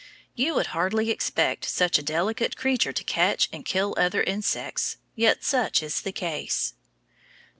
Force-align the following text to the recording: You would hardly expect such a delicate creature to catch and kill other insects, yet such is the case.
You 0.33 0.55
would 0.55 0.65
hardly 0.73 1.11
expect 1.11 1.63
such 1.65 1.99
a 1.99 2.01
delicate 2.01 2.57
creature 2.57 2.91
to 2.91 3.03
catch 3.03 3.47
and 3.53 3.63
kill 3.63 3.93
other 3.99 4.23
insects, 4.23 4.97
yet 5.13 5.43
such 5.43 5.83
is 5.83 6.01
the 6.01 6.11
case. 6.11 6.73